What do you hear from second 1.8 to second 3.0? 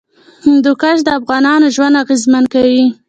اغېزمن کوي.